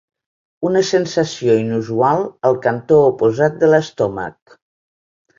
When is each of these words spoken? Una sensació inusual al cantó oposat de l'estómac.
Una 0.67 0.79
sensació 0.91 1.57
inusual 1.63 2.23
al 2.49 2.57
cantó 2.63 2.97
oposat 3.09 3.59
de 3.65 3.69
l'estómac. 3.73 4.57